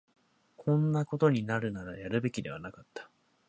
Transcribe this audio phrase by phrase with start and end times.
[0.57, 3.07] こんなことになるなら、やるべきではなかった